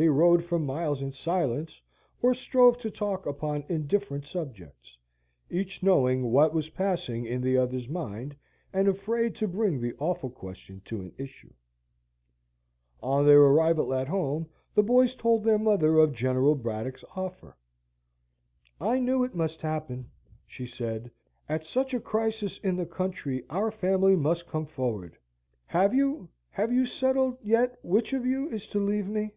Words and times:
They 0.00 0.08
rode 0.08 0.44
for 0.44 0.60
miles 0.60 1.02
in 1.02 1.10
silence, 1.10 1.82
or 2.22 2.32
strove 2.32 2.78
to 2.82 2.88
talk 2.88 3.26
upon 3.26 3.64
indifferent 3.68 4.26
subjects; 4.26 4.96
each 5.50 5.82
knowing 5.82 6.30
what 6.30 6.54
was 6.54 6.70
passing 6.70 7.26
in 7.26 7.40
the 7.40 7.56
other's 7.56 7.88
mind, 7.88 8.36
and 8.72 8.86
afraid 8.86 9.34
to 9.34 9.48
bring 9.48 9.80
the 9.80 9.94
awful 9.98 10.30
question 10.30 10.82
to 10.84 11.00
an 11.00 11.12
issue. 11.18 11.52
On 13.02 13.26
their 13.26 13.40
arrival 13.40 13.92
at 13.92 14.06
home 14.06 14.48
the 14.72 14.84
boys 14.84 15.16
told 15.16 15.42
their 15.42 15.58
mother 15.58 15.98
of 15.98 16.12
General 16.12 16.54
Braddock's 16.54 17.02
offer. 17.16 17.56
"I 18.80 19.00
knew 19.00 19.24
it 19.24 19.34
must 19.34 19.62
happen," 19.62 20.08
she 20.46 20.64
said; 20.64 21.10
"at 21.48 21.66
such 21.66 21.92
a 21.92 21.98
crisis 21.98 22.58
in 22.58 22.76
the 22.76 22.86
country 22.86 23.44
our 23.50 23.72
family 23.72 24.14
must 24.14 24.46
come 24.46 24.66
forward. 24.66 25.18
Have 25.66 25.92
you 25.92 26.28
have 26.50 26.72
you 26.72 26.86
settled 26.86 27.36
yet 27.42 27.76
which 27.82 28.12
of 28.12 28.24
you 28.24 28.48
is 28.50 28.68
to 28.68 28.78
leave 28.78 29.08
me?" 29.08 29.32